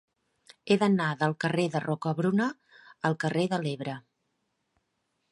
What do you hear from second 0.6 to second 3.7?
He d'anar del carrer de Rocabruna al carrer de